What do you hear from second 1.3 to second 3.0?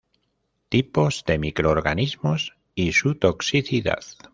microorganismos y